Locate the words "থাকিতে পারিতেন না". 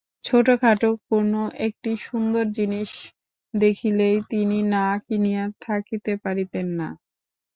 5.61-6.89